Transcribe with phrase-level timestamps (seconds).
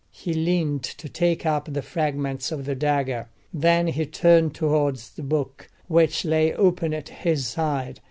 [0.11, 5.21] He leaned to take up the fragments of the dagger; then he turned towards the
[5.21, 7.99] book which lay open at his side.